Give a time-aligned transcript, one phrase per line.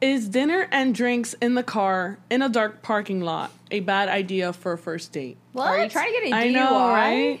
[0.00, 4.52] Is dinner and drinks in the car in a dark parking lot a bad idea
[4.52, 5.38] for a first date?
[5.52, 5.68] What?
[5.68, 6.48] Are you trying to get a I DUI?
[6.48, 7.40] I know, right?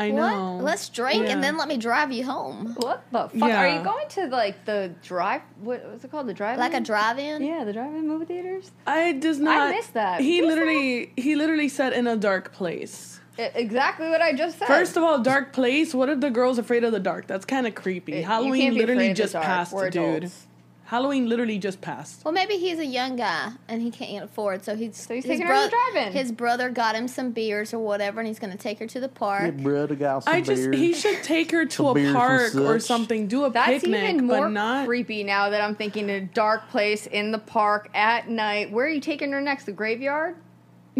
[0.00, 0.30] I What?
[0.30, 0.56] know.
[0.62, 1.32] Let's drink Yeah.
[1.32, 2.74] and then let me drive you home.
[2.78, 3.42] What the fuck?
[3.50, 5.42] Are you going to like the drive?
[5.60, 6.26] What was it called?
[6.26, 6.58] The drive?
[6.58, 7.42] Like a drive-in.
[7.44, 8.72] Yeah, the drive-in movie theaters.
[8.86, 9.68] I does not.
[9.68, 10.20] I missed that.
[10.22, 13.20] He Who's literally, he literally said in a dark place.
[13.38, 14.66] I- exactly what I just said.
[14.66, 15.94] First of all, dark place.
[15.94, 17.26] What if the girl's afraid of the dark?
[17.28, 18.14] That's kind of creepy.
[18.14, 20.24] It- Halloween literally afraid of the just passed, We're dude.
[20.24, 20.46] adults.
[20.90, 22.24] Halloween literally just passed.
[22.24, 25.38] Well, maybe he's a young guy and he can't afford, so he's So he's his
[25.38, 26.12] taking her to the drive-in.
[26.12, 28.98] His brother got him some beers or whatever, and he's going to take her to
[28.98, 29.56] the park.
[29.58, 30.76] brother got some I just beers.
[30.76, 32.82] he should take her to Some a beers and park or such.
[32.88, 33.28] something.
[33.28, 34.86] Do a That's picnic, even more but not.
[34.88, 38.72] creepy now that I'm thinking a dark place in the park at night.
[38.72, 39.66] Where are you taking her next?
[39.66, 40.34] The graveyard?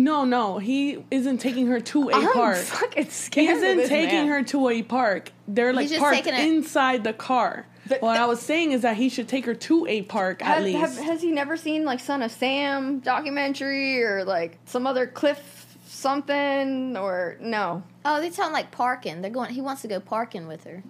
[0.04, 2.56] No, no, he isn't taking her to a I'm park.
[2.56, 3.56] fucking He scared.
[3.58, 4.28] of isn't this taking man.
[4.28, 5.30] her to a park.
[5.46, 7.66] They're like He's parked inside the car.
[7.88, 10.42] But what th- I was saying is that he should take her to a park
[10.42, 10.78] at Has, least.
[10.78, 15.76] have, has he never seen like Son of Sam documentary or like some other cliff
[15.86, 17.82] something or no?
[18.04, 19.20] Oh, they sound like parking.
[19.22, 19.50] They're going.
[19.52, 20.82] He wants to go parking with her.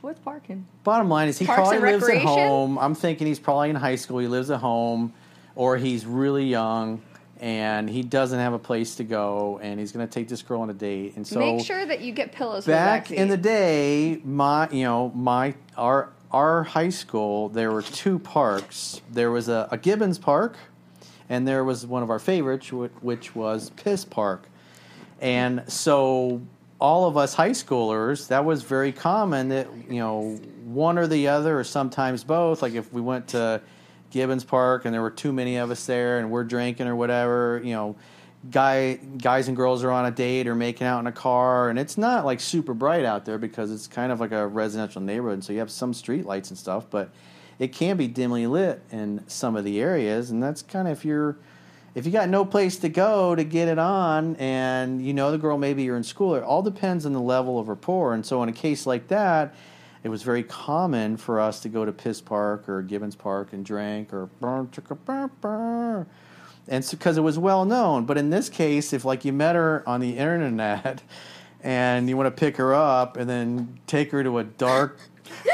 [0.00, 0.66] What's parking?
[0.84, 2.78] Bottom line is he Parks probably and lives at home.
[2.78, 4.18] I'm thinking he's probably in high school.
[4.18, 5.12] He lives at home,
[5.54, 7.02] or he's really young
[7.40, 10.62] and he doesn't have a place to go, and he's going to take this girl
[10.62, 11.16] on a date.
[11.16, 15.10] And so Make sure that you get pillows back in the day, my you know
[15.14, 19.00] my our our high school there were two parks.
[19.10, 20.56] There was a, a Gibbons Park,
[21.28, 24.48] and there was one of our favorites, which was Piss Park.
[25.20, 26.42] And so
[26.78, 31.28] all of us high schoolers, that was very common that you know one or the
[31.28, 32.62] other, or sometimes both.
[32.62, 33.60] Like if we went to
[34.10, 37.60] Gibbons Park and there were too many of us there, and we're drinking or whatever,
[37.64, 37.96] you know.
[38.48, 41.80] Guy guys and girls are on a date or making out in a car and
[41.80, 45.32] it's not like super bright out there because it's kind of like a residential neighborhood
[45.32, 47.10] and so you have some street lights and stuff but
[47.58, 51.04] it can be dimly lit in some of the areas and that's kind of if
[51.04, 51.36] you're
[51.96, 55.38] if you got no place to go to get it on and you know the
[55.38, 58.42] girl maybe you're in school it all depends on the level of rapport and so
[58.44, 59.54] in a case like that
[60.06, 63.64] it was very common for us to go to Piss Park or Gibbons Park and
[63.64, 64.28] drink or
[66.68, 68.04] and because it was well known.
[68.04, 71.02] But in this case, if like you met her on the internet
[71.60, 75.00] and you want to pick her up and then take her to a dark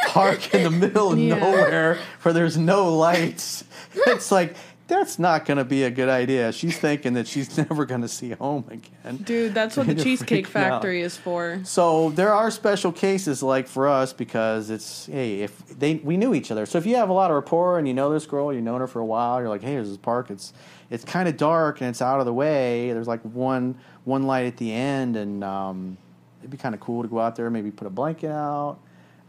[0.08, 1.38] park in the middle of Yeah.
[1.38, 3.64] nowhere where there's no lights,
[4.06, 4.54] it's like
[4.92, 6.52] that's not going to be a good idea.
[6.52, 9.16] She's thinking that she's never going to see home again.
[9.18, 10.82] Dude, that's what the Cheesecake freaking out.
[10.82, 11.60] Factory is for.
[11.64, 16.34] So there are special cases like for us because it's hey if they we knew
[16.34, 16.66] each other.
[16.66, 18.80] So if you have a lot of rapport and you know this girl, you've known
[18.80, 20.30] her for a while, you're like, hey, there's this park.
[20.30, 20.52] It's
[20.90, 22.92] it's kind of dark and it's out of the way.
[22.92, 25.96] There's like one one light at the end, and um,
[26.40, 28.78] it'd be kind of cool to go out there, maybe put a blanket out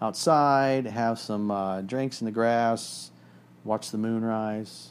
[0.03, 3.11] outside, have some uh, drinks in the grass,
[3.63, 4.89] watch the moon rise,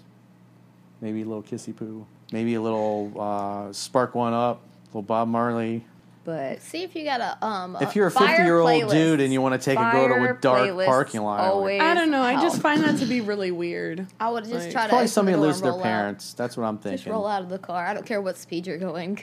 [1.02, 5.84] maybe a little kissy poo, maybe a little uh, spark one up, little Bob Marley.
[6.24, 7.76] But See if you got a um.
[7.80, 10.30] If you're a 50 year old dude and you want to take a girl to
[10.30, 12.22] a dark parking lot, always I don't know.
[12.22, 12.62] I just help.
[12.62, 14.06] find that to be really weird.
[14.20, 15.72] I would just Like- try to probably somebody the that door lives and with their
[15.72, 15.82] roll out.
[15.98, 16.32] parents.
[16.34, 16.98] That's what I'm thinking.
[16.98, 17.84] Just roll out of the car.
[17.84, 19.18] I don't care what speed you're going.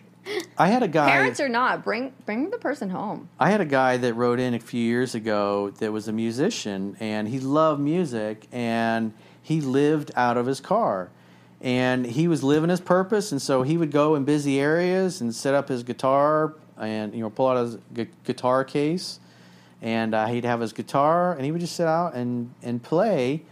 [0.58, 1.10] I had a guy.
[1.10, 3.30] parents or not, bring bring the person home.
[3.40, 6.98] I had a guy that wrote in a few years ago that was a musician
[7.00, 11.12] and he loved music and he lived out of his car.
[11.62, 15.36] And he was living his purpose and so he would go in busy areas and
[15.36, 19.20] set up his guitar and you know pull out his gu- guitar case.
[19.82, 23.44] And uh, he'd have his guitar and he would just sit out and and play.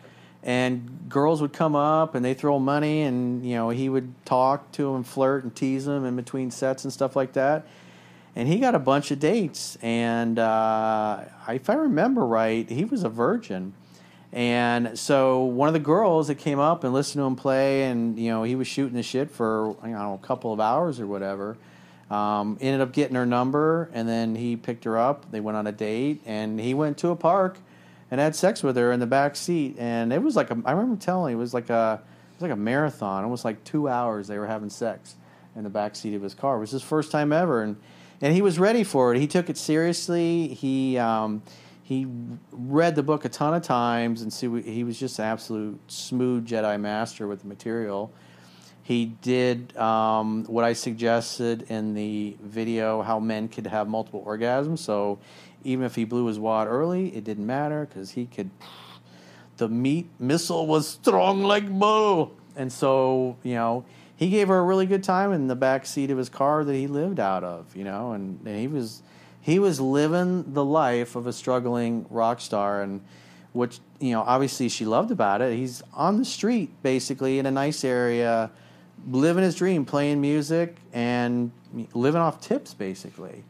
[0.44, 4.72] And girls would come up and they throw money and you know he would talk
[4.74, 7.68] to them flirt and tease them in between sets and stuff like that.
[8.36, 13.04] And he got a bunch of dates and uh, if i remember right he was
[13.04, 13.74] a virgin
[14.38, 18.20] and so one of the girls that came up and listened to him play and
[18.20, 21.00] you know he was shooting the shit for I don't know a couple of hours
[21.00, 21.58] or whatever
[22.12, 25.32] um, ended up getting her number and then he picked her up.
[25.32, 27.58] They went on a date and he went to a park
[28.12, 29.76] and had sex with her in the back seat.
[29.80, 32.44] And it was like a, i remember telling you it was like a it was
[32.44, 35.16] like a marathon was like two hours they were having sex
[35.56, 36.58] in the back seat of his car.
[36.58, 37.64] It was his first time ever.
[37.64, 37.76] And
[38.22, 39.20] and he was ready for it.
[39.20, 40.50] He took it seriously.
[40.50, 41.42] He um,
[41.88, 42.06] he
[42.52, 46.46] read the book a ton of times and see he was just an absolute smooth
[46.46, 48.12] jedi master with the material
[48.88, 54.80] he did um, what I suggested in the video how men could have multiple orgasms.
[54.80, 55.20] So
[55.66, 58.50] even if he blew his wad early, it didn't matter because he could.
[59.58, 63.84] The meat missile was strong like bull, and so you know
[64.16, 66.74] he gave her a really good time in the back seat of his car that
[66.74, 67.76] he lived out of.
[67.76, 69.02] You know, and, and he was
[69.48, 73.00] he was living the life of a struggling rock star and
[73.54, 75.56] which you know obviously she loved about it.
[75.56, 78.52] He's on the street basically in a nice area,
[79.10, 81.50] living his dream, playing music and
[81.94, 83.46] living off tips basically,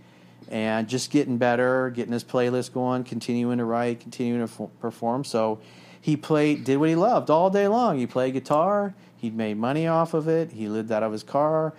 [0.51, 5.23] and just getting better, getting his playlist going, continuing to write, continuing to f- perform.
[5.23, 5.59] So
[5.99, 7.97] he played, did what he loved all day long.
[7.97, 8.93] He played guitar.
[9.17, 10.51] He made money off of it.
[10.51, 11.73] He lived out of his car.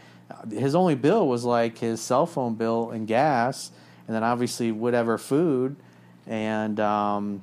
[0.50, 3.70] His only bill was like his cell phone bill and gas,
[4.08, 5.76] and then obviously whatever food.
[6.26, 7.42] And um,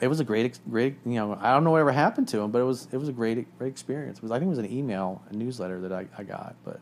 [0.00, 0.96] it was a great, great.
[1.04, 3.12] You know, I don't know whatever happened to him, but it was it was a
[3.12, 4.18] great, great experience.
[4.18, 6.54] It was, I think it was an email, a newsletter that I, I got.
[6.64, 6.80] But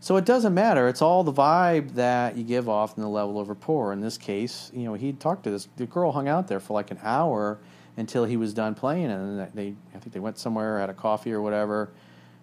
[0.00, 0.86] so it doesn't matter.
[0.86, 3.92] It's all the vibe that you give off and the level of rapport.
[3.92, 5.66] In this case, you know, he talked to this.
[5.76, 7.58] The girl hung out there for like an hour
[7.96, 10.94] until he was done playing, and then they, I think they went somewhere, had a
[10.94, 11.90] coffee or whatever,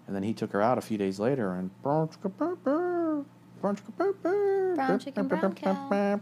[0.08, 1.70] and then he took her out a few days later and.
[3.62, 6.20] Brown chicken, brown cow.